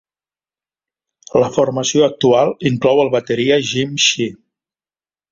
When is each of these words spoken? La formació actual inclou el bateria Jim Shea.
La 1.43 1.49
formació 1.57 2.05
actual 2.07 2.53
inclou 2.69 3.01
el 3.03 3.11
bateria 3.17 3.59
Jim 3.73 3.93
Shea. 4.05 4.33